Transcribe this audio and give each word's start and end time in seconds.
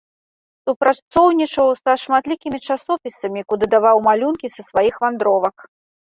Супрацоўнічаў 0.67 1.67
са 1.83 1.91
шматлікімі 2.03 2.59
часопісамі, 2.75 3.43
куды 3.53 3.65
даваў 3.73 4.01
малюнкі 4.07 4.47
са 4.55 4.61
сваіх 4.69 4.95
вандровак. 5.05 5.55